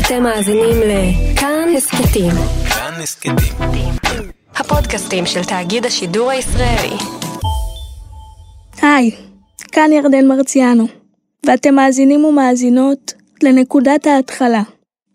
[0.00, 2.30] אתם מאזינים לכאן הסכתים.
[2.68, 3.36] כאן הסכתים.
[4.56, 6.96] הפודקאסטים של תאגיד השידור הישראלי.
[8.82, 9.10] היי,
[9.72, 10.86] כאן ירדן מרציאנו,
[11.46, 14.62] ואתם מאזינים ומאזינות לנקודת ההתחלה.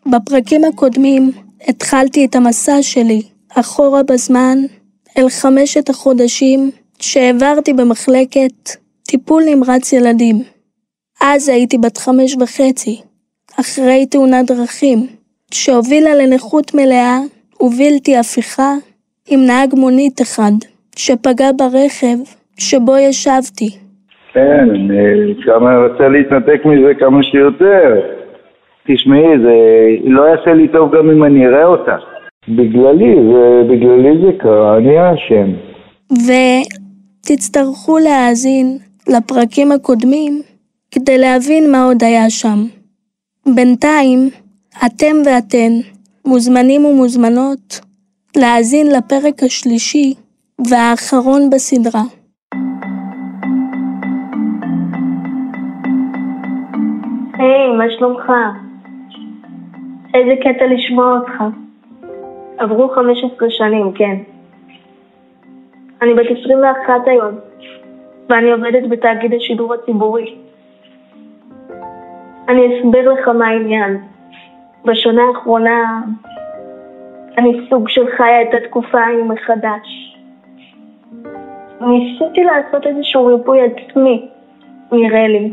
[0.05, 1.31] בפרקים הקודמים
[1.67, 4.57] התחלתי את המסע שלי אחורה בזמן
[5.17, 8.69] אל חמשת החודשים שהעברתי במחלקת
[9.03, 10.43] טיפול נמרץ ילדים.
[11.21, 13.01] אז הייתי בת חמש וחצי,
[13.59, 14.99] אחרי תאונת דרכים,
[15.51, 17.18] שהובילה לנכות מלאה
[17.61, 18.73] ובלתי הפיכה
[19.29, 20.51] עם נהג מונית אחד,
[20.95, 22.18] שפגע ברכב
[22.57, 23.69] שבו ישבתי.
[24.33, 28.01] כן, אני כמה רוצה להתנתק מזה כמה שיותר.
[28.87, 29.54] תשמעי, זה
[30.04, 31.96] לא יעשה לי טוב גם אם אני אראה אותה.
[32.49, 35.49] בגללי, זה, בגללי זה קרה, אני האשם.
[37.23, 38.77] ותצטרכו להאזין
[39.08, 40.41] לפרקים הקודמים
[40.91, 42.77] כדי להבין מה עוד היה שם.
[43.56, 44.30] בינתיים,
[44.86, 45.73] אתם ואתן
[46.25, 47.80] מוזמנים ומוזמנות
[48.38, 50.13] להאזין לפרק השלישי
[50.69, 52.02] והאחרון בסדרה.
[57.33, 58.31] היי, מה שלומך?
[60.14, 61.43] איזה קטע לשמוע אותך.
[62.58, 64.16] עברו 15 שנים, כן.
[66.02, 67.36] אני בת 21 היום,
[68.30, 70.46] ואני עובדת בתאגיד השידור הציבורי.
[72.49, 73.97] אני אסביר לך מה העניין.
[74.85, 76.01] בשנה האחרונה
[77.37, 80.17] אני סוג של חיה את התקופה ההיא מחדש.
[81.81, 84.27] ניסיתי לעשות איזשהו ריפוי עצמי,
[84.91, 85.51] נראה לי.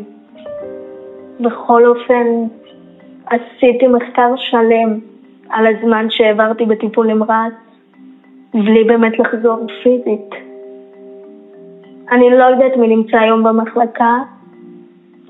[1.41, 2.27] בכל אופן,
[3.27, 4.99] עשיתי מחקר שלם
[5.51, 7.53] על הזמן שהעברתי בטיפול נמרץ,
[8.55, 10.31] בלי באמת לחזור פיזית.
[12.13, 14.17] אני לא יודעת מי נמצא היום במחלקה,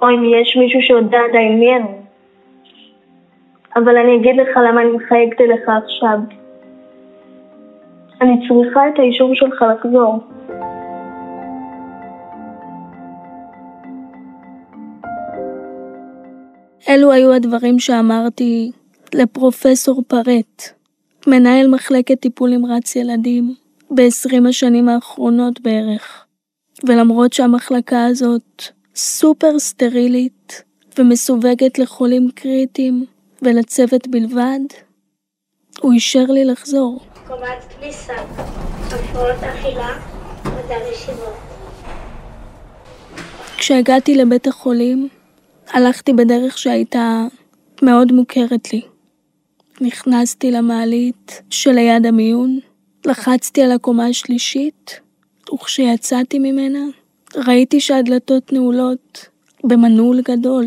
[0.03, 2.05] או אם יש מישהו שיודע עדיין מי אני.
[3.77, 6.19] אבל אני אגיד לך למה אני מחייגת אליך עכשיו.
[8.21, 10.19] אני צריכה את האישור שלך לחזור.
[16.89, 18.71] אלו היו הדברים שאמרתי
[19.15, 20.63] לפרופסור פרט,
[21.27, 23.55] מנהל מחלקת טיפול נמרץ ילדים
[23.91, 26.25] ב-20 השנים האחרונות בערך.
[26.89, 28.63] ולמרות שהמחלקה הזאת
[28.97, 30.63] סופר סטרילית
[30.99, 33.05] ומסווגת לחולים קריטיים
[33.43, 34.61] ולצוות בלבד,
[35.81, 37.01] הוא אישר לי לחזור.
[37.27, 38.13] קומת כניסה,
[38.87, 39.99] הפרעות אכילה,
[40.45, 41.35] מדע ישיבות.
[43.57, 45.09] כשהגעתי לבית החולים,
[45.69, 47.27] הלכתי בדרך שהייתה
[47.83, 48.83] מאוד מוכרת לי.
[49.81, 52.59] נכנסתי למעלית שליד המיון,
[53.07, 55.01] לחצתי על הקומה השלישית,
[55.55, 56.85] וכשיצאתי ממנה,
[57.37, 59.29] ראיתי שהדלתות נעולות
[59.65, 60.67] במנעול גדול.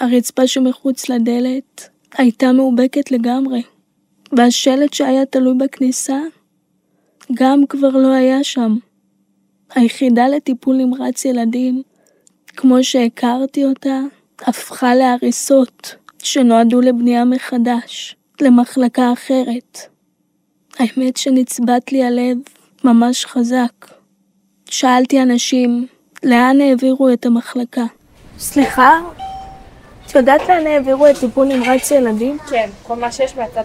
[0.00, 1.88] הרצפה שמחוץ לדלת
[2.18, 3.62] הייתה מאובקת לגמרי,
[4.32, 6.20] והשלט שהיה תלוי בכניסה
[7.34, 8.76] גם כבר לא היה שם.
[9.74, 11.82] היחידה לטיפול נמרץ ילדים,
[12.46, 14.00] כמו שהכרתי אותה,
[14.40, 19.78] הפכה להריסות שנועדו לבנייה מחדש, למחלקה אחרת.
[20.78, 22.36] האמת שנצבט לי הלב
[22.84, 24.01] ממש חזק.
[24.72, 25.86] שאלתי אנשים,
[26.22, 27.84] לאן העבירו את המחלקה?
[28.38, 29.00] סליחה?
[30.06, 32.38] את יודעת לאן העבירו את טיפול נמרץ ילדים?
[32.50, 32.70] כן,
[33.36, 33.64] מהצד.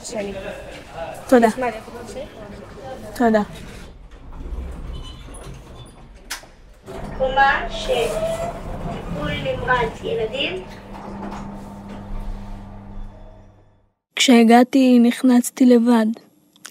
[1.29, 1.47] תודה.
[1.57, 2.17] מה, אני קומה שש?
[3.17, 3.41] תודה.
[7.17, 7.89] קומה שש,
[8.91, 10.63] טיפול נמרץ ילדים,
[14.15, 16.05] כשהגעתי נכנסתי לבד,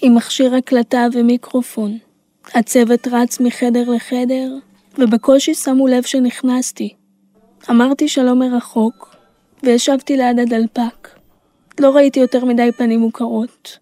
[0.03, 1.99] עם מכשיר הקלטה ומיקרופון.
[2.55, 4.53] הצוות רץ מחדר לחדר,
[4.99, 6.95] ובקושי שמו לב שנכנסתי.
[7.71, 9.17] אמרתי שלום מרחוק,
[9.63, 11.09] וישבתי ליד הדלפק.
[11.81, 13.79] לא ראיתי יותר מדי פנים מוכרות.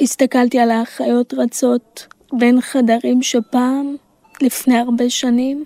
[0.00, 3.96] הסתכלתי על האחיות רצות בין חדרים שפעם,
[4.42, 5.64] לפני הרבה שנים,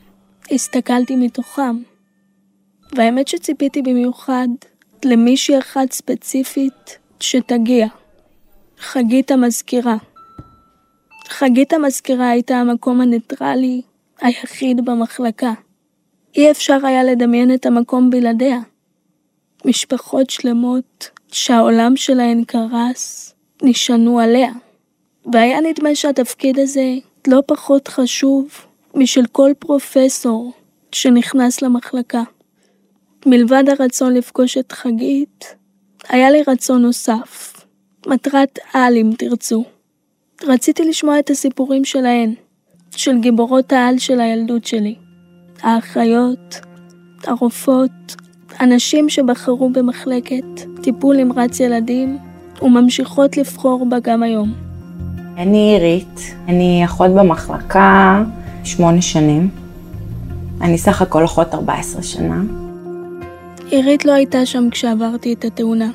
[0.51, 1.77] הסתכלתי מתוכם.
[2.97, 4.49] והאמת שציפיתי במיוחד
[5.05, 7.87] למישהי אחת ספציפית שתגיע.
[8.79, 9.97] חגית המזכירה.
[11.33, 13.83] חגית המזכירה הייתה המקום הניטרלי
[14.21, 15.53] היחיד במחלקה.
[16.37, 18.59] אי אפשר היה לדמיין את המקום בלעדיה.
[19.65, 24.53] משפחות שלמות שהעולם שלהן קרס, נשענו עליה.
[25.33, 26.95] והיה נדמה שהתפקיד הזה
[27.27, 28.49] לא פחות חשוב
[28.95, 30.53] משל כל פרופסור
[30.93, 32.23] שנכנס למחלקה.
[33.27, 35.55] מלבד הרצון לפגוש את חגית,
[36.09, 37.65] היה לי רצון נוסף,
[38.07, 39.65] מטרת על אם תרצו.
[40.49, 42.35] רציתי לשמוע את הסיפורים שלהן,
[42.97, 44.95] של גיבורות העל של הילדות שלי.
[45.63, 46.61] האחיות,
[47.27, 48.17] הרופאות,
[48.59, 50.45] הנשים שבחרו במחלקת
[50.83, 52.19] טיפול נמרץ ילדים
[52.63, 54.53] וממשיכות לבחור בה גם היום.
[55.37, 58.23] אני עירית, אני אחות במחלקה
[58.65, 59.51] שמונה שנים.
[60.61, 62.43] אני סך הכל אחות 14 שנה.
[63.71, 65.91] עירית לא הייתה שם כשעברתי את התאונה.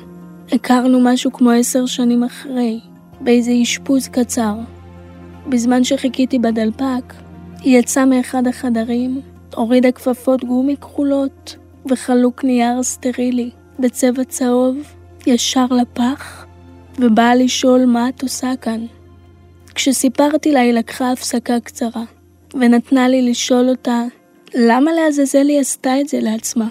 [0.52, 2.80] הכרנו משהו כמו עשר שנים אחרי,
[3.20, 4.54] באיזה אשפוז קצר.
[5.48, 7.14] בזמן שחיכיתי בדלפק,
[7.60, 9.20] היא יצאה מאחד החדרים,
[9.54, 11.56] הורידה כפפות גומי כחולות
[11.86, 14.76] וחלוק נייר סטרילי בצבע צהוב
[15.26, 16.46] ישר לפח,
[16.98, 18.86] ובאה לשאול מה את עושה כאן.
[19.74, 22.04] כשסיפרתי לה היא לקחה הפסקה קצרה,
[22.54, 24.04] ונתנה לי לשאול אותה
[24.54, 26.68] למה לעזאזל היא עשתה את זה לעצמה.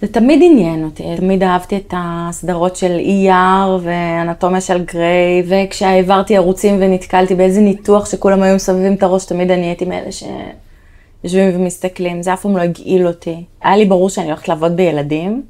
[0.00, 6.76] זה תמיד עניין אותי, תמיד אהבתי את הסדרות של ER ואנטומיה של גריי, וכשהעברתי ערוצים
[6.80, 12.32] ונתקלתי באיזה ניתוח שכולם היו מסובבים את הראש, תמיד אני הייתי מאלה שיושבים ומסתכלים, זה
[12.32, 13.44] אף פעם לא הגעיל אותי.
[13.62, 15.42] היה לי ברור שאני הולכת לעבוד בילדים,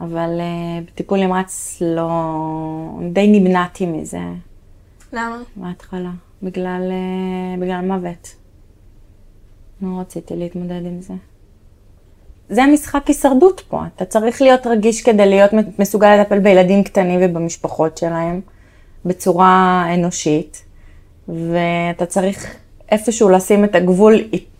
[0.00, 2.10] אבל uh, בטיפול נמרץ לא...
[3.12, 4.18] די נמנעתי מזה.
[5.12, 5.42] למה?
[5.56, 6.10] בהתחלה,
[6.42, 8.34] בגלל, uh, בגלל מוות.
[9.82, 11.14] לא רציתי להתמודד עם זה.
[12.48, 17.98] זה המשחק הישרדות פה, אתה צריך להיות רגיש כדי להיות מסוגל לטפל בילדים קטנים ובמשפחות
[17.98, 18.40] שלהם
[19.04, 20.64] בצורה אנושית,
[21.28, 22.54] ואתה צריך
[22.90, 24.14] איפשהו לשים את הגבול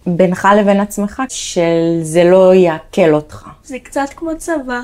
[0.07, 3.49] בינך לבין עצמך, שזה לא יעכל אותך.
[3.65, 4.81] זה קצת כמו צבא.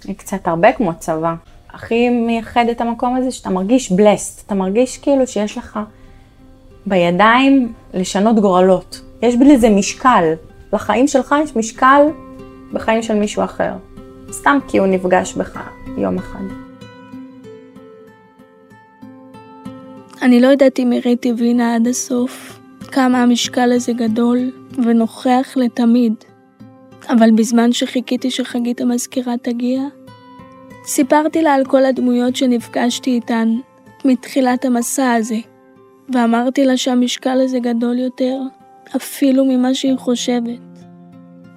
[0.00, 1.34] זה קצת הרבה כמו צבא.
[1.70, 5.78] הכי מייחד את המקום הזה שאתה מרגיש בלסט, אתה מרגיש כאילו שיש לך
[6.86, 9.00] בידיים לשנות גורלות.
[9.22, 10.34] יש בזה משקל,
[10.72, 12.02] לחיים שלך יש משקל
[12.72, 13.72] בחיים של מישהו אחר.
[14.30, 15.60] סתם כי הוא נפגש בך
[15.98, 16.44] יום אחד.
[20.22, 22.58] אני לא יודעת אם עירית הבינה עד הסוף
[22.92, 24.38] כמה המשקל הזה גדול
[24.84, 26.14] ונוכח לתמיד,
[27.08, 29.82] אבל בזמן שחיכיתי שחגית המזכירה תגיע,
[30.84, 33.48] סיפרתי לה על כל הדמויות שנפגשתי איתן
[34.04, 35.38] מתחילת המסע הזה,
[36.14, 38.38] ואמרתי לה שהמשקל הזה גדול יותר
[38.96, 40.60] אפילו ממה שהיא חושבת.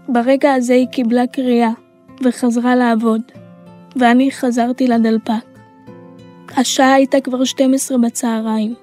[0.08, 1.72] ברגע הזה היא קיבלה קריאה
[2.24, 3.22] וחזרה לעבוד,
[3.96, 5.34] ואני חזרתי לדלפק.
[6.58, 8.74] השעה הייתה כבר 12 בצהריים,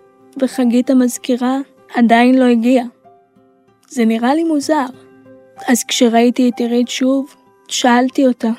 [0.43, 1.59] וחגית המזכירה
[1.95, 2.87] עדיין לא הגיעה.
[3.89, 4.87] זה נראה לי מוזר.
[5.69, 7.35] אז כשראיתי את עירית שוב,
[7.69, 8.51] שאלתי אותה,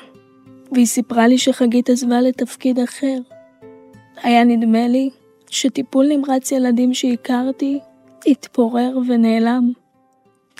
[0.72, 3.18] והיא סיפרה לי שחגית עזבה לתפקיד אחר.
[4.22, 5.10] היה נדמה לי
[5.50, 7.78] שטיפול נמרץ ילדים שהכרתי
[8.26, 9.72] התפורר ונעלם.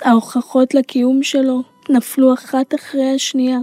[0.01, 3.59] ההוכחות לקיום שלו נפלו אחת אחרי השנייה,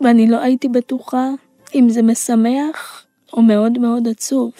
[0.00, 1.28] ואני לא הייתי בטוחה
[1.74, 4.52] אם זה משמח או מאוד מאוד עצוב.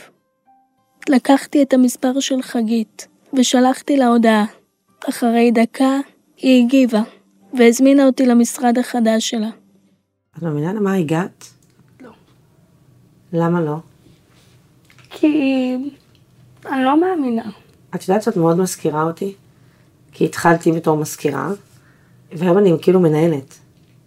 [1.08, 3.08] לקחתי את המספר של חגית
[3.38, 4.44] ושלחתי לה הודעה.
[5.08, 5.98] אחרי דקה
[6.36, 7.02] היא הגיבה
[7.54, 9.50] והזמינה אותי למשרד החדש שלה.
[10.36, 11.44] את מאמינה למה הגעת?
[12.00, 12.10] לא.
[13.32, 13.76] למה לא?
[15.10, 15.76] כי
[16.66, 17.50] אני לא מאמינה.
[17.94, 19.34] את יודעת שאת מאוד מזכירה אותי?
[20.12, 21.50] כי התחלתי בתור מזכירה,
[22.32, 23.54] והיום אני כאילו מנהלת.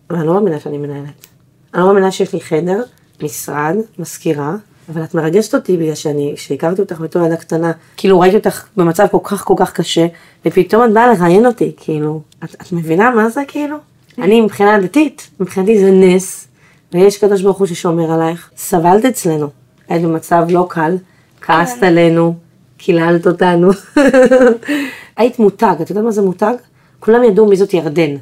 [0.10, 1.28] אבל אני לא מאמינה שאני מנהלת.
[1.74, 2.84] אני לא מאמינה שיש לי חדר,
[3.22, 4.56] משרד, מזכירה,
[4.90, 9.08] אבל את מרגשת אותי בגלל שאני, כשהכרתי אותך בתור ילדה קטנה, כאילו ראיתי אותך במצב
[9.12, 10.08] כל כך כל כך קשה,
[10.46, 13.78] ופתאום את באה לראיין אותי, כאילו, את, את מבינה מה זה כאילו?
[14.18, 16.48] אני מבחינה דתית, מבחינתי זה נס,
[16.94, 18.50] ויש קדוש ברוך הוא ששומר עלייך.
[18.58, 19.48] סבלת אצלנו,
[19.90, 20.98] היית במצב לא קל,
[21.42, 21.86] כעסת כן.
[21.86, 22.36] עלינו,
[22.78, 23.70] קיללת אותנו.
[25.18, 26.54] היית מותג, את יודעת מה זה מותג?
[27.00, 28.16] כולם ידעו מי זאת ירדן.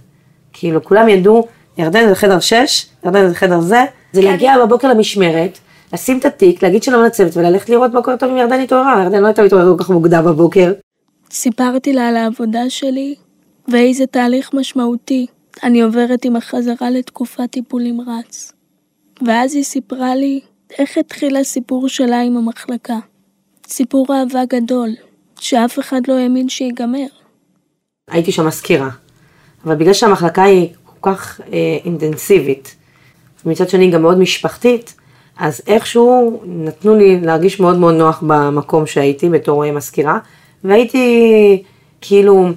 [0.54, 5.60] כאילו, כולם ידעו, ירדן זה חדר 6, ירדן זה חדר זה, זה להגיע בבוקר למשמרת,
[5.94, 9.22] לשים את התיק, להגיד שלום לצוות וללכת לראות מה קורה טוב אם ירדן התעוררה, ירדן
[9.22, 10.74] לא הייתה מתעוררת כל כך מוקדם בבוקר.
[11.32, 13.16] סיפרתי לה על העבודה שלי
[13.68, 15.28] ואיזה תהליך משמעותי
[15.64, 18.54] אני עוברת עם החזרה לתקופת טיפול נמרץ.
[19.28, 20.40] ואז היא סיפרה לי
[20.80, 22.98] איך התחיל הסיפור שלה עם המחלקה.
[23.68, 24.90] סיפור אהבה גדול,
[25.42, 27.06] שאף אחד לא האמין שיגמר.
[28.12, 28.90] הייתי שם מזכירה,
[29.66, 32.76] אבל בגלל שהמחלקה היא כל כך אה, אינטנסיבית,
[33.46, 34.96] ומצד שני גם מאוד משפחתית,
[35.38, 40.20] אז איכשהו נתנו לי להרגיש מאוד מאוד נוח במקום שהייתי בתור אה, מזכירה,
[40.64, 41.64] והייתי
[42.02, 42.50] כאילו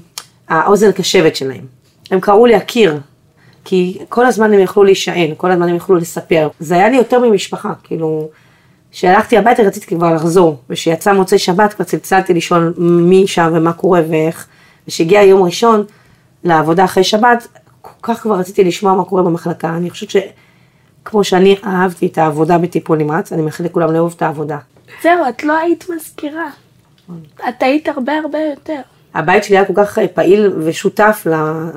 [0.49, 1.65] האוזן הקשבת שלהם.
[2.11, 3.01] הם קראו לי הקיר,
[3.65, 6.49] כי כל הזמן הם יכלו להישען, כל הזמן הם יכלו לספר.
[6.61, 8.29] זה היה לי יותר ממשפחה, כאילו,
[8.95, 14.01] כשהלכתי הביתה רציתי כבר לחזור, וכשיצא מוצאי שבת כבר צלצלתי לשאול מי שם ומה קורה
[14.11, 14.47] ואיך,
[14.89, 15.85] וכשהגיע יום ראשון
[16.45, 17.47] לעבודה אחרי שבת,
[17.81, 19.77] כל כך כבר רציתי לשמוע מה קורה במחלקה.
[19.77, 24.59] אני חושבת שכמו שאני אהבתי את העבודה בטיפול נמרץ, אני מאחלת לכולם לאהוב את העבודה.
[25.03, 26.49] זהו, את לא היית מזכירה.
[27.49, 28.81] את היית הרבה הרבה יותר.
[29.15, 31.27] הבית שלי היה כל כך אה, פעיל ושותף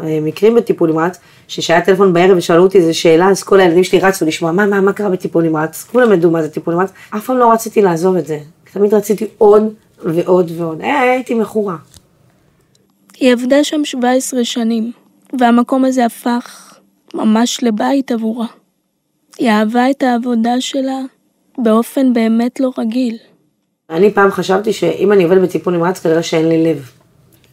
[0.04, 4.26] למקרים בטיפול נמרץ, שכשהיה טלפון בערב ושאלו אותי איזה שאלה, אז כל הילדים שלי רצו
[4.26, 7.38] לשמוע מה, מה, מה קרה בטיפול נמרץ, כולם ידעו מה זה טיפול נמרץ, אף פעם
[7.38, 8.40] לא רציתי לעזוב את זה,
[8.74, 11.76] תמיד רציתי עוד ועוד ועוד, הייתי מכורה.
[13.20, 14.92] היא עבדה שם 17 שנים,
[15.40, 16.74] והמקום הזה הפך
[17.14, 18.48] ממש לבית עבורה.
[19.38, 21.00] היא אהבה את העבודה שלה
[21.58, 23.18] באופן באמת לא רגיל.
[23.90, 26.92] אני פעם חשבתי שאם אני עובדת בטיפול נמרץ, כנראה שאין לי לב.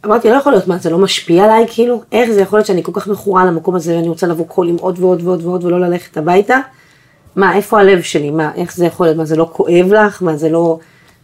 [0.05, 2.03] אמרתי, לא יכול להיות, מה, זה לא משפיע עליי, כאילו?
[2.13, 4.77] איך זה יכול להיות שאני כל כך מכורה למקום הזה, ואני רוצה לבוא כל עם
[4.81, 6.59] עוד ועוד ועוד ועוד, ולא ללכת הביתה?
[7.37, 8.31] מה, איפה הלב שלי?
[8.31, 9.17] מה, איך זה יכול להיות?
[9.17, 10.23] מה, זה לא כואב לך?
[10.23, 10.79] מה, זה לא...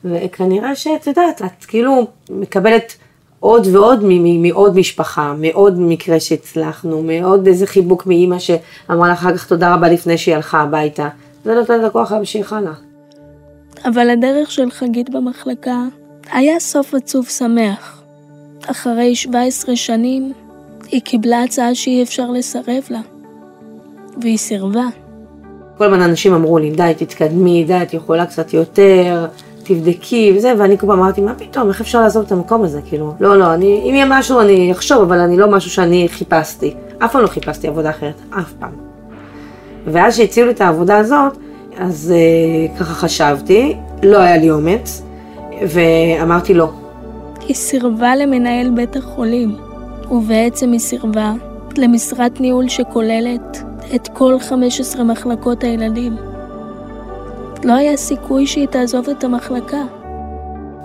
[0.04, 2.96] וכנראה שאת יודעת, את כאילו מקבלת
[3.40, 4.04] עוד ועוד
[4.38, 9.88] מעוד משפחה, מעוד מקרה שהצלחנו, מעוד איזה חיבוק מאימא שאמרה לה אחר כך תודה רבה
[9.88, 11.08] לפני שהיא הלכה הביתה.
[11.44, 12.72] זה נותן את הכוח להמשיך הלאה.
[13.84, 15.84] אבל הדרך של חגית במחלקה
[16.32, 17.99] היה סוף עצוב שמח.
[18.66, 20.32] אחרי 17 שנים,
[20.88, 23.00] היא קיבלה הצעה שאי אפשר לסרב לה.
[24.20, 24.86] והיא סירבה.
[25.78, 29.26] כל הזמן אנשים אמרו לי, די, תתקדמי, די, את יכולה קצת יותר,
[29.62, 33.14] תבדקי וזה, ואני כל פעם אמרתי, מה פתאום, איך אפשר לעזוב את המקום הזה, כאילו,
[33.20, 36.74] לא, לא, אני, אם יהיה משהו אני אחשוב, אבל אני לא משהו שאני חיפשתי.
[36.98, 38.72] אף פעם לא חיפשתי עבודה אחרת, אף פעם.
[39.86, 41.36] ואז שהציעו לי את העבודה הזאת,
[41.78, 45.02] אז אה, ככה חשבתי, לא היה לי אומץ,
[45.62, 46.79] ואמרתי לא.
[47.50, 49.56] היא סירבה למנהל בית החולים,
[50.10, 51.32] ובעצם היא סירבה
[51.76, 53.62] למשרת ניהול שכוללת
[53.94, 56.16] את כל 15 מחלקות הילדים.
[57.64, 59.82] לא היה סיכוי שהיא תעזוב את המחלקה.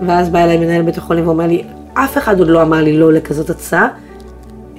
[0.08, 3.14] ואז בא אליי מנהל בית החולים ואומר לי, אף אחד עוד לא אמר לי לא
[3.14, 3.88] לכזאת הצעה,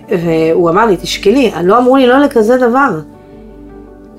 [0.09, 3.01] והוא אמר לי, תשקלי, לא אמרו לי לא לכזה דבר.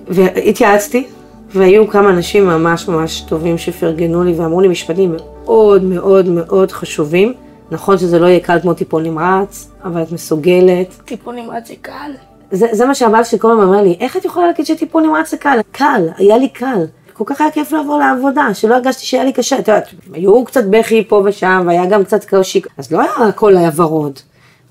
[0.07, 1.07] והתייעצתי,
[1.55, 7.33] והיו כמה אנשים ממש ממש טובים שפרגנו לי ואמרו לי משפטים מאוד מאוד מאוד חשובים.
[7.71, 10.95] נכון שזה לא יהיה קל כמו טיפול נמרץ, אבל את מסוגלת.
[11.05, 12.11] טיפול נמרץ זה קל.
[12.51, 15.31] זה, זה מה שהבעל שלי כל הזמן אומר לי, איך את יכולה להגיד שטיפול נמרץ
[15.31, 15.59] זה קל?
[15.71, 16.85] קל, היה לי קל.
[17.13, 19.59] כל כך היה כיף לעבור לעבודה, שלא הרגשתי שהיה לי קשה.
[19.59, 23.57] את יודעת, היו קצת בכי פה ושם, והיה גם קצת קושי, אז לא היה הכל
[23.57, 24.19] היה ורוד.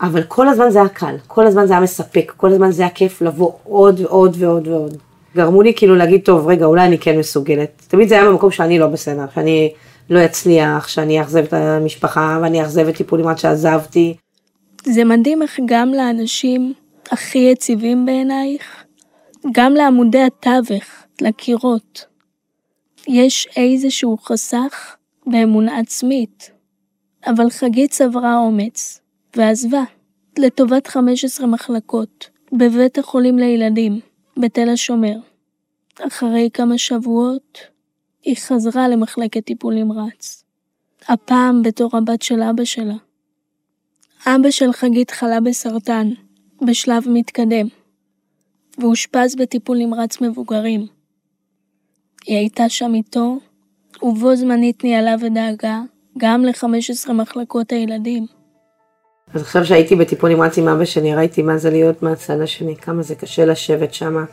[0.00, 2.91] אבל כל הזמן זה היה קל, כל הזמן זה היה מספק, כל הזמן זה היה
[2.91, 4.97] כיף לבוא עוד ועוד ועוד ועוד.
[5.37, 7.83] גרמו לי כאילו להגיד, טוב, רגע, אולי אני כן מסוגלת.
[7.88, 9.73] תמיד זה היה במקום שאני לא בסדר, שאני
[10.10, 14.16] לא אצליח, שאני אאכזב את המשפחה, ואני אאכזב את טיפולים עד שעזבתי.
[14.84, 16.75] זה מדהים איך גם לאנשים
[17.10, 18.84] הכי יציבים בעינייך,
[19.52, 20.84] גם לעמודי התווך,
[21.20, 22.04] לקירות,
[23.08, 24.96] יש איזשהו חסך
[25.26, 26.50] באמונה עצמית.
[27.26, 29.00] אבל חגית צברה אומץ,
[29.36, 29.82] ועזבה,
[30.38, 34.00] לטובת 15 מחלקות, בבית החולים לילדים,
[34.36, 35.16] בתל השומר.
[36.06, 37.58] אחרי כמה שבועות,
[38.26, 40.45] היא חזרה למחלקת טיפול נמרץ.
[41.09, 42.95] הפעם בתור הבת של אבא שלה.
[44.26, 46.11] אבא של חגית חלה בסרטן,
[46.66, 47.66] בשלב מתקדם,
[48.78, 50.87] ואושפז בטיפול נמרץ מבוגרים.
[52.26, 53.38] היא הייתה שם איתו,
[54.02, 55.80] ובו זמנית ניהלה ודאגה
[56.18, 58.26] גם ל-15 מחלקות הילדים.
[59.35, 63.02] אז עכשיו שהייתי בטיפול נמרץ עם אבא שלי, ראיתי מה זה להיות מהצד השני, כמה
[63.02, 64.25] זה קשה לשבת שם.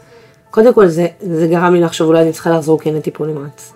[0.50, 3.73] קודם כל זה, זה גרם לי לחשוב אולי אני צריכה לחזור כן לטיפול נמרץ.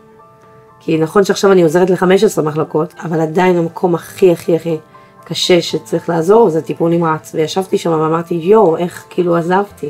[0.87, 4.77] כי נכון שעכשיו אני עוזרת ל-15 מחלקות, אבל עדיין המקום הכי הכי הכי
[5.25, 7.31] קשה שצריך לעזור זה טיפול נמרץ.
[7.35, 9.89] וישבתי שם ואמרתי, יואו, איך כאילו עזבתי.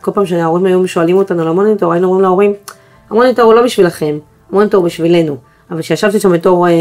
[0.00, 2.52] כל פעם שההורים היו שואלים אותנו למוניטור, היינו אומרים להורים,
[3.10, 4.18] המוניטור הוא לא בשבילכם,
[4.50, 5.36] המוניטור הוא בשבילנו.
[5.70, 6.72] אבל כשישבתי שם בתור אה,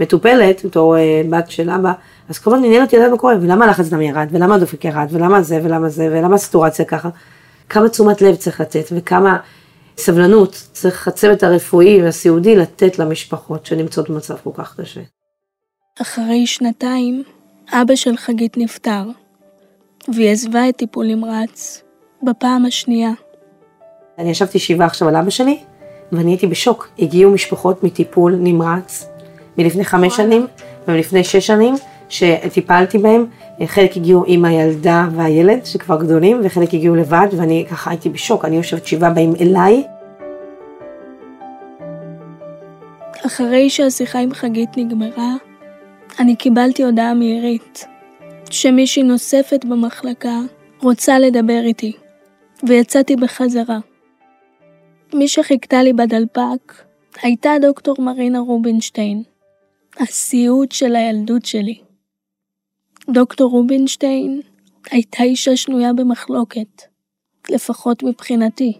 [0.00, 1.92] מטופלת, בתור אה, בת של אבא,
[2.28, 5.08] אז כל הזמן עניין אותי לדעת מה קורה, ולמה הלחץ דם ירד, ולמה הדופק ירד,
[5.10, 7.08] ולמה זה, ולמה זה, ולמה הסיטואציה ככה.
[7.68, 9.36] כמה תשומת לב צריך לתת, וכמה
[9.96, 15.00] סבלנות צריך הצוות הרפואי והסיעודי לתת למשפחות שנמצאות במצב כל כך קשה.
[16.02, 17.22] אחרי שנתיים,
[17.72, 19.02] אבא של חגית נפטר,
[20.14, 21.82] והיא עזבה את טיפול נמרץ
[22.22, 23.10] בפעם השנייה.
[24.18, 25.58] אני ישבתי שבעה עכשיו על אבא שלי,
[26.12, 26.88] ואני הייתי בשוק.
[26.98, 29.06] הגיעו משפחות מטיפול נמרץ
[29.58, 30.46] מלפני חמש שנים
[30.88, 31.74] ומלפני שש שנים,
[32.12, 33.26] שטיפלתי בהם.
[33.66, 38.44] חלק הגיעו עם הילדה והילד, שכבר גדולים, וחלק הגיעו לבד, ואני ככה הייתי בשוק.
[38.44, 39.84] אני יושבת שבעה באים אליי.
[43.26, 45.34] אחרי שהשיחה עם חגית נגמרה,
[46.18, 47.86] אני קיבלתי הודעה מעירית,
[48.50, 50.38] שמישהי נוספת במחלקה
[50.82, 51.92] רוצה לדבר איתי,
[52.68, 53.78] ויצאתי בחזרה.
[55.14, 56.74] מי שחיכתה לי בדלפק
[57.22, 59.22] הייתה דוקטור מרינה רובינשטיין,
[60.00, 61.91] הסיוט של הילדות שלי.
[63.12, 64.40] דוקטור רובינשטיין
[64.90, 66.82] הייתה אישה שנויה במחלוקת,
[67.50, 68.78] לפחות מבחינתי.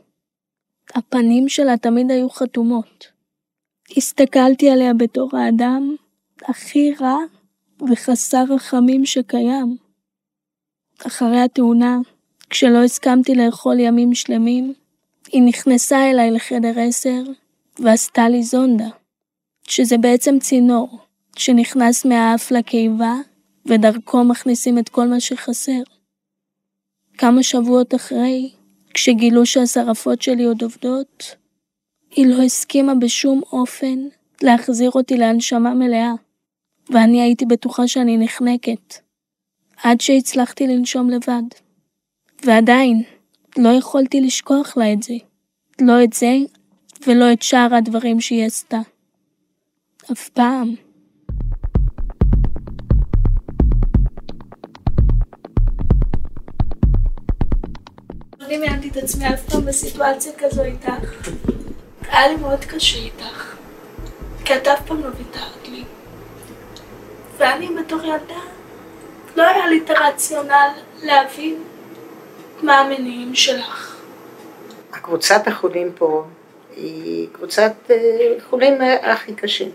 [0.95, 3.07] הפנים שלה תמיד היו חתומות.
[3.97, 5.97] הסתכלתי עליה בתור האדם
[6.45, 7.17] הכי רע
[7.91, 9.77] וחסר רחמים שקיים.
[11.07, 11.99] אחרי התאונה,
[12.51, 14.75] כשלא הסכמתי לאכול ימים שלמים,
[15.33, 17.23] היא נכנסה אליי לחדר עשר
[17.79, 18.89] ועשתה לי זונדה,
[19.69, 20.99] שזה בעצם צינור
[21.37, 23.15] שנכנס מהאף לקיבה
[23.67, 25.83] ודרכו מכניסים את כל מה שחסר.
[27.19, 28.51] כמה שבועות אחרי,
[28.95, 31.37] כשגילו שהשרפות שלי עוד עובדות,
[32.11, 33.99] היא לא הסכימה בשום אופן
[34.43, 36.13] להחזיר אותי להנשמה מלאה,
[36.91, 38.95] ואני הייתי בטוחה שאני נחנקת,
[39.83, 41.43] עד שהצלחתי לנשום לבד.
[42.45, 43.03] ועדיין,
[43.59, 45.15] לא יכולתי לשכוח לה את זה.
[45.81, 46.37] לא את זה,
[47.07, 48.81] ולא את שאר הדברים שהיא עשתה.
[50.13, 50.75] אף פעם.
[58.57, 61.31] דמיינתי את עצמי אף פעם בסיטואציה כזו איתך.
[62.09, 63.57] היה לי מאוד קשה איתך.
[64.45, 65.85] כי את אף פעם לא ויתרת לי.
[67.37, 68.41] ואני בתור ילדה,
[69.37, 70.69] לא היה לי את הרציונל
[71.03, 71.63] להבין
[72.63, 73.97] מה המניעים שלך.
[74.93, 76.25] הקבוצת החולים פה
[76.77, 77.97] היא קבוצת אה,
[78.51, 79.71] חולים הכי קשים.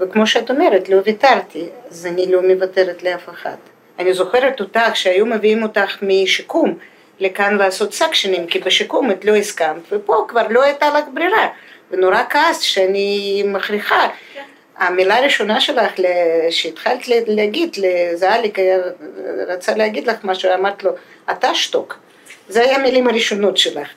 [0.00, 3.56] וכמו שאת אומרת, לא ויתרתי, אז אני לא מוותרת לאף אחד.
[3.98, 6.78] אני זוכרת אותך שהיו מביאים אותך משיקום
[7.20, 11.48] לכאן לעשות סקשנים, כי בשיקום את לא הסכמת, ופה כבר לא הייתה לך ברירה.
[11.90, 14.08] ונורא כעסת שאני מכריחה.
[14.76, 15.92] המילה הראשונה שלך
[16.50, 18.58] שהתחלת להגיד לזאליק,
[19.48, 20.90] רצה להגיד לך משהו, אמרת לו,
[21.30, 21.98] אתה שתוק.
[22.48, 23.88] זה היה המילים הראשונות שלך.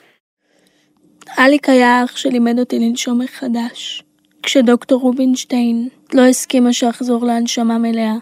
[1.38, 4.02] אליק היה אח שלימד אותי לנשום מחדש,
[4.42, 8.14] כשדוקטור רובינשטיין לא הסכימה שאחזור להנשמה מלאה.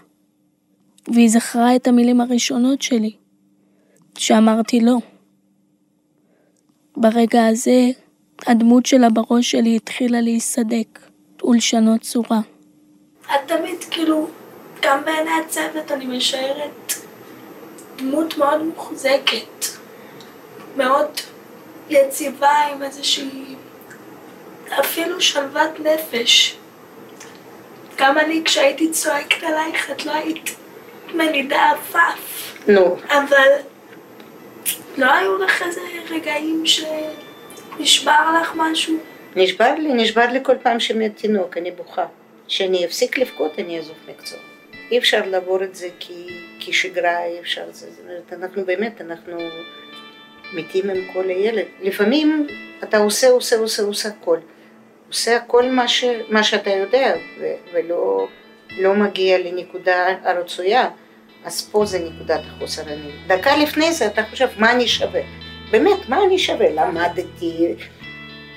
[1.08, 3.12] והיא זכרה את המילים הראשונות שלי,
[4.18, 4.96] שאמרתי לא.
[6.96, 7.80] ברגע הזה,
[8.46, 10.98] הדמות שלה בראש שלי התחילה להיסדק
[11.44, 12.40] ולשנות צורה.
[13.26, 14.28] את תמיד כאילו,
[14.82, 16.92] גם בעיני הצוות אני משערת
[17.96, 19.66] דמות מאוד מוחזקת,
[20.76, 21.06] מאוד
[21.88, 23.54] יציבה עם איזושהי
[24.80, 26.56] אפילו שלוות נפש.
[27.96, 30.56] גם אני כשהייתי צועקת עלייך את לא היית
[31.14, 32.54] מנידה עפעף.
[32.68, 32.96] נו.
[33.08, 33.48] אבל
[34.96, 38.96] לא היו לך איזה רגעים שנשבר לך משהו?
[39.36, 42.06] נשבר לי, נשבר לי כל פעם שמת תינוק, אני בוכה.
[42.46, 44.38] כשאני אפסיק לבכות אני אעזוב מקצוע.
[44.90, 46.26] אי אפשר לעבור את זה כי,
[46.60, 49.38] כשגרה, אי אפשר, זה, זאת אומרת, אנחנו באמת, אנחנו
[50.52, 51.64] מתים עם כל הילד.
[51.82, 52.46] לפעמים
[52.82, 54.38] אתה עושה, עושה, עושה, עושה הכל.
[55.08, 58.28] עושה הכל מה, ש, מה שאתה יודע, ו, ולא
[58.78, 60.90] לא מגיע לנקודה הרצויה,
[61.44, 63.10] אז פה זה נקודת החוסר אונים.
[63.26, 65.20] דקה לפני זה אתה חושב, מה אני שווה?
[65.70, 66.70] באמת, מה אני שווה?
[66.70, 67.74] למדתי,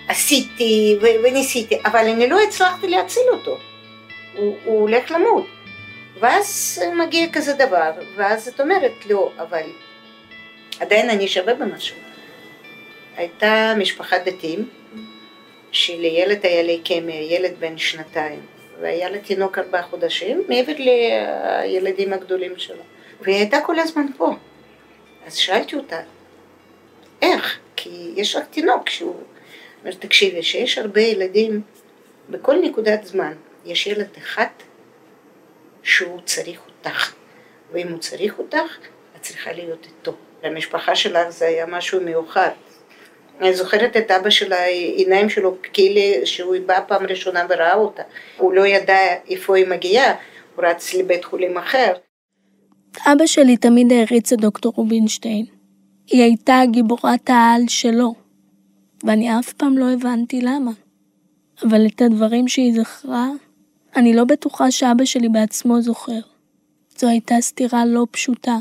[0.08, 3.58] עשיתי וניסיתי, אבל אני לא הצלחתי להציל אותו.
[4.38, 5.48] הוא, הוא הולך למות.
[6.20, 9.64] ואז מגיע כזה דבר, ואז את אומרת, לא, אבל
[10.80, 11.98] עדיין אני שווה במשהו.
[13.16, 14.70] הייתה משפחת דתיים,
[15.72, 18.40] שלילד היה ליקמיה, ילד בן שנתיים,
[18.82, 22.84] והיה לה תינוק ארבעה חודשים, מעבר לילדים הגדולים שלו.
[23.22, 24.32] והיא הייתה כל הזמן פה.
[25.26, 26.00] אז שאלתי אותה,
[27.22, 27.60] איך?
[27.76, 29.16] כי יש רק תינוק שהוא...
[29.82, 31.62] אומר, תקשיבי, שיש הרבה ילדים,
[32.30, 33.34] בכל נקודת זמן
[33.66, 34.46] יש ילד אחד
[35.84, 37.14] שהוא צריך אותך,
[37.72, 38.78] ואם הוא צריך אותך,
[39.16, 40.16] את צריכה להיות איתו.
[40.44, 42.50] למשפחה שלך זה היה משהו מיוחד.
[43.44, 48.04] אני זוכרת את אבא של העיניים שלו כאילו שהוא בא פעם ראשונה וראה אותה.
[48.38, 48.98] הוא לא ידע
[49.30, 50.16] איפה היא מגיעה,
[50.56, 51.94] הוא רץ לבית חולים אחר.
[53.06, 55.46] אבא שלי תמיד העריץ את דוקטור רובינשטיין.
[56.08, 58.14] היא הייתה גיבורת העל שלו,
[59.04, 60.72] ואני אף פעם לא הבנתי למה.
[61.64, 63.30] אבל את הדברים שהיא זכרה,
[63.96, 66.20] אני לא בטוחה שאבא שלי בעצמו זוכר.
[66.98, 68.58] זו הייתה סתירה לא פשוטה.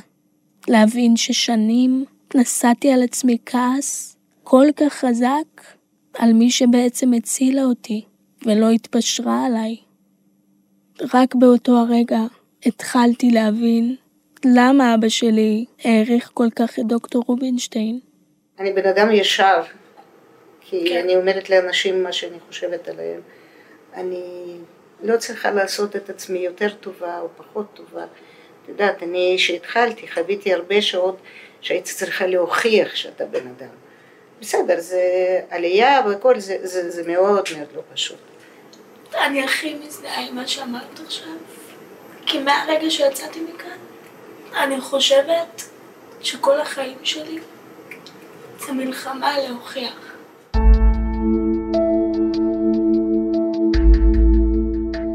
[0.69, 4.12] להבין ששנים נשאתי על עצמי כעס
[4.45, 5.63] כל כך חזק
[6.19, 8.05] על מי שבעצם הצילה אותי
[8.47, 9.77] ולא התפשרה עליי.
[11.15, 12.21] רק באותו הרגע
[12.67, 13.97] התחלתי להבין
[14.45, 18.01] למה אבא שלי העריך כל כך את דוקטור רובינשטיין.
[18.59, 19.63] אני בן אדם ישר,
[20.61, 21.01] כי כן.
[21.05, 23.21] אני אומרת לאנשים מה שאני חושבת עליהם.
[23.95, 24.57] אני
[25.03, 28.05] לא צריכה לעשות את עצמי יותר טובה או פחות טובה.
[28.05, 31.17] את יודעת, אני שהתחלתי חוויתי הרבה שעות
[31.61, 33.75] שהייתי צריכה להוכיח שאתה בן אדם.
[34.43, 35.01] בסדר, זה
[35.51, 38.19] עלייה וכל זה, זה, זה מאוד מאוד לא פשוט.
[39.15, 41.33] אני הכי מזדהה עם מה שאמרת עכשיו,
[42.27, 43.79] כי מהרגע שיצאתי מכאן,
[44.63, 45.63] אני חושבת
[46.21, 47.39] שכל החיים שלי
[48.67, 50.15] זה מלחמה להוכיח.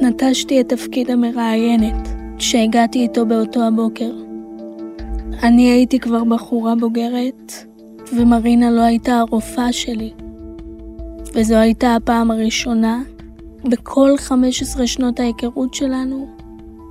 [0.02, 2.08] נטשתי את תפקיד המראיינת,
[2.40, 4.12] שהגעתי איתו באותו הבוקר.
[5.44, 7.67] אני הייתי כבר בחורה בוגרת,
[8.14, 10.14] ומרינה לא הייתה הרופאה שלי.
[11.34, 13.02] וזו הייתה הפעם הראשונה
[13.64, 16.38] בכל 15 שנות ההיכרות שלנו,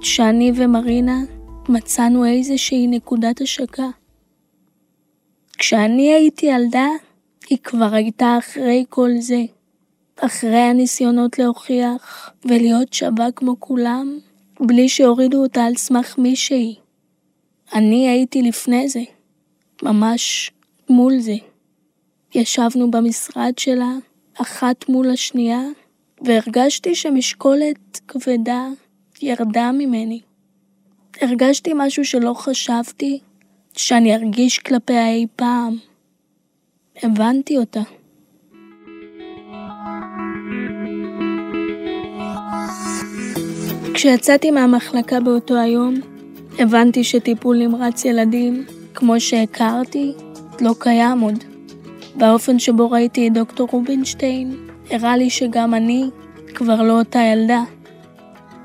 [0.01, 1.21] שאני ומרינה
[1.69, 3.89] מצאנו איזושהי נקודת השקה.
[5.59, 6.89] כשאני הייתי ילדה,
[7.51, 9.43] היא כבר הייתה אחרי כל זה.
[10.21, 14.19] אחרי הניסיונות להוכיח ולהיות שווה כמו כולם,
[14.61, 16.75] בלי שהורידו אותה על סמך מי שהיא.
[17.75, 19.03] אני הייתי לפני זה,
[19.83, 20.51] ממש
[20.91, 21.37] מול זה.
[22.35, 23.93] ישבנו במשרד שלה,
[24.35, 25.63] אחת מול השנייה,
[26.21, 28.69] והרגשתי שמשקולת כבדה
[29.23, 30.21] ירדה ממני.
[31.21, 33.21] הרגשתי משהו שלא חשבתי
[33.77, 35.77] שאני ארגיש כלפיה אי פעם.
[37.03, 37.81] הבנתי אותה.
[43.95, 45.95] כשיצאתי מהמחלקה באותו היום,
[46.59, 50.13] הבנתי שטיפול נמרץ ילדים, כמו שהכרתי,
[50.61, 51.45] לא קיים עוד.
[52.15, 54.57] באופן שבו ראיתי את דוקטור רובינשטיין,
[54.91, 56.05] הראה לי שגם אני
[56.55, 57.63] כבר לא אותה ילדה.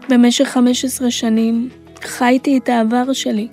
[0.09, 1.69] במשך 15 שנים
[2.01, 3.47] חייתי את העבר שלי.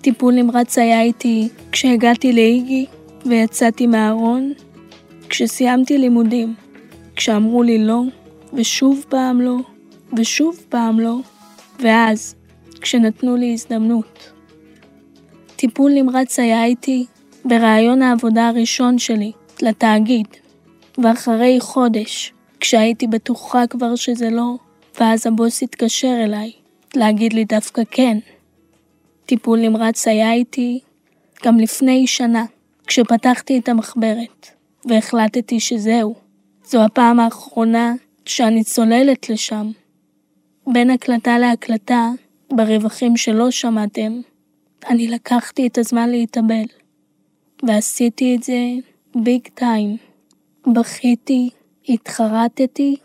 [0.00, 2.86] טיפול נמרץ היה איתי כשהגעתי לאיגי
[3.26, 4.52] ויצאתי מהארון,
[5.28, 6.54] כשסיימתי לימודים,
[7.16, 8.02] כשאמרו לי לא,
[8.52, 9.56] ושוב פעם לא,
[10.16, 11.16] ושוב פעם לא,
[11.80, 12.34] ואז,
[12.80, 14.32] כשנתנו לי הזדמנות.
[15.56, 17.06] טיפול נמרץ היה איתי
[17.48, 19.32] ברעיון העבודה הראשון שלי,
[19.62, 20.26] לתאגיד,
[20.98, 24.54] ואחרי חודש, כשהייתי בטוחה כבר שזה לא,
[25.00, 26.52] ואז הבוס התקשר אליי,
[26.96, 28.18] להגיד לי דווקא כן.
[29.26, 30.80] טיפול נמרץ היה איתי
[31.44, 32.44] גם לפני שנה,
[32.86, 34.46] כשפתחתי את המחברת,
[34.84, 36.14] והחלטתי שזהו,
[36.64, 39.70] זו הפעם האחרונה שאני צוללת לשם.
[40.66, 42.10] בין הקלטה להקלטה,
[42.52, 44.20] ברווחים שלא שמעתם,
[44.88, 46.64] אני לקחתי את הזמן להתאבל,
[47.62, 48.58] ועשיתי את זה
[49.14, 49.96] ביג טיים.
[50.74, 51.50] בכיתי,
[51.88, 52.96] התחרטתי,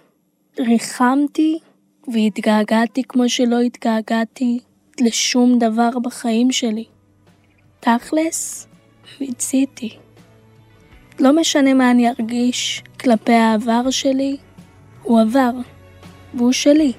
[0.60, 1.60] ריחמתי
[2.08, 4.60] והתגעגעתי כמו שלא התגעגעתי
[5.02, 6.86] לשום דבר בחיים שלי.
[7.80, 8.68] תכלס,
[9.22, 9.98] מיציתי.
[11.20, 14.38] לא משנה מה אני ארגיש כלפי העבר שלי,
[15.04, 15.52] הוא עבר,
[16.34, 16.94] והוא שלי,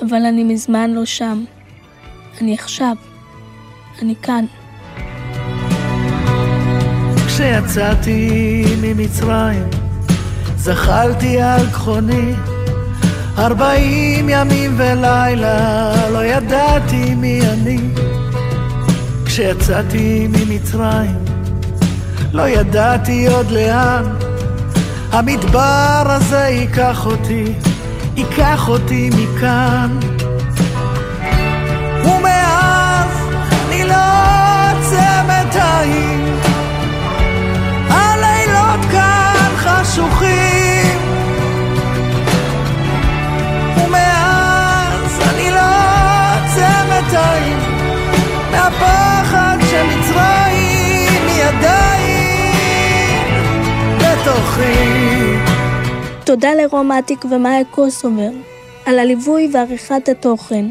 [0.00, 1.44] אבל אני מזמן לא שם.
[2.40, 2.96] אני עכשיו,
[4.02, 4.44] אני כאן.
[7.36, 9.68] כשיצאתי ממצרים,
[10.56, 12.32] זחלתי על גחוני,
[13.38, 17.78] ארבעים ימים ולילה, לא ידעתי מי אני.
[19.26, 21.24] כשיצאתי ממצרים,
[22.32, 24.04] לא ידעתי עוד לאן,
[25.12, 27.44] המדבר הזה ייקח אותי,
[28.16, 29.98] ייקח אותי מכאן.
[32.04, 33.10] ומאז
[33.66, 33.94] אני לא
[34.72, 36.15] עוצמת עין, הלילות
[54.26, 55.36] בתוכי.
[56.24, 58.30] תודה לרומטיק ומאיה קוסובר
[58.86, 60.66] על הליווי ועריכת התוכן,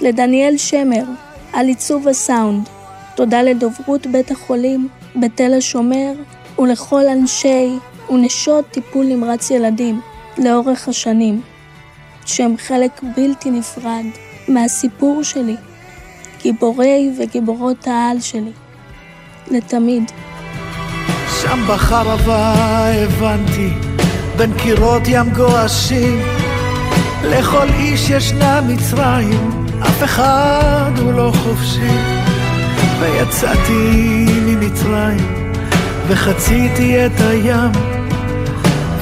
[0.00, 1.04] לדניאל שמר
[1.52, 2.68] על עיצוב הסאונד,
[3.16, 6.12] תודה לדוברות בית החולים בתל השומר
[6.58, 7.78] ולכל אנשי
[8.10, 10.00] ונשות טיפול נמרץ ילדים
[10.38, 11.40] לאורך השנים,
[12.26, 14.04] שהם חלק בלתי נפרד
[14.48, 15.56] מהסיפור שלי,
[16.42, 18.52] גיבורי וגיבורות העל שלי,
[19.50, 20.10] לתמיד.
[21.42, 22.54] שם בחרבה
[22.94, 23.70] הבנתי,
[24.36, 26.22] בין קירות ים גועשים,
[27.24, 31.96] לכל איש ישנה מצרים, אף אחד הוא לא חופשי.
[33.00, 35.52] ויצאתי ממצרים,
[36.08, 37.72] וחציתי את הים,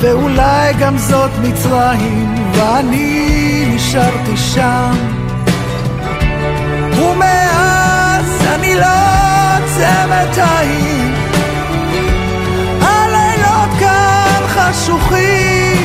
[0.01, 4.95] ואולי גם זאת מצרים, ואני נשארתי שם.
[6.93, 8.87] ומאז אני לא
[9.57, 11.18] עוצמת עין, הלילות
[14.69, 15.77] חשוכים.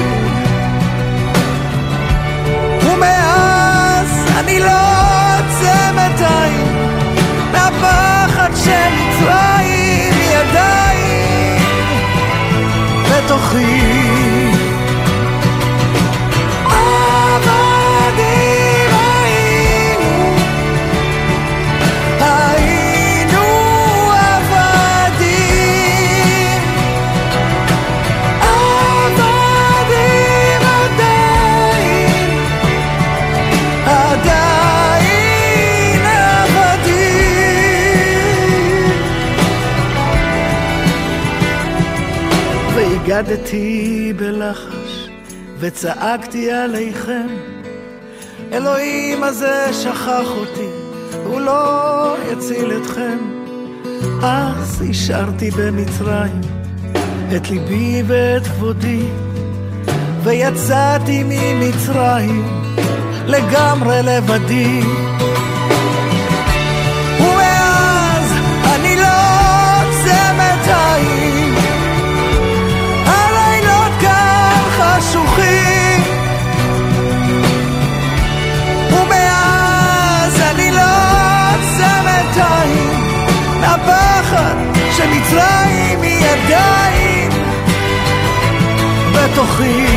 [2.82, 4.82] ומאז אני לא
[5.38, 6.68] עוצמת עין
[7.52, 11.62] מהפחד שמצרים היא עדיין
[13.10, 13.93] בתוכי
[43.24, 45.10] רקדתי בלחש
[45.60, 47.28] וצעקתי עליכם.
[48.52, 50.70] אלוהים הזה שכח אותי,
[51.26, 53.18] הוא לא יציל אתכם.
[54.24, 56.42] אז השארתי במצרים
[57.36, 59.06] את ליבי ואת כבודי
[60.24, 62.48] ויצאתי ממצרים
[63.26, 64.82] לגמרי לבדי
[86.32, 87.32] עדיין
[89.14, 89.88] בתוכי